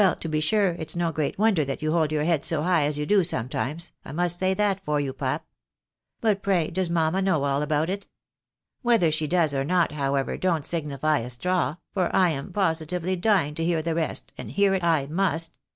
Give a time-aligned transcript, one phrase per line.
[0.03, 2.85] Well to be sure, it's no great wonder that you hold your head so high
[2.87, 5.45] as you do sometimes, I must say that for you, pap.
[6.21, 8.07] But, pray, does mamma know all about it?
[8.81, 13.53] Whether she does or not, however, don't signify a straw, for I am positively dying
[13.53, 15.59] to hear the rest, and hear it I must.